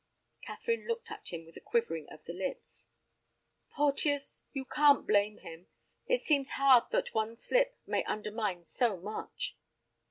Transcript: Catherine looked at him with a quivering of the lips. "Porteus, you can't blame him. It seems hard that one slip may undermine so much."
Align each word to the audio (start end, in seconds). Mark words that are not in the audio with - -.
Catherine 0.41 0.87
looked 0.87 1.11
at 1.11 1.27
him 1.31 1.45
with 1.45 1.55
a 1.57 1.61
quivering 1.61 2.09
of 2.09 2.23
the 2.25 2.33
lips. 2.33 2.87
"Porteus, 3.69 4.43
you 4.51 4.65
can't 4.65 5.05
blame 5.05 5.37
him. 5.37 5.67
It 6.07 6.23
seems 6.23 6.49
hard 6.49 6.85
that 6.89 7.13
one 7.13 7.37
slip 7.37 7.77
may 7.85 8.03
undermine 8.05 8.63
so 8.65 8.97
much." 8.97 9.55